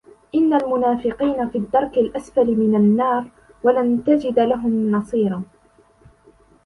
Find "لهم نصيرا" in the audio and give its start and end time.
4.39-5.43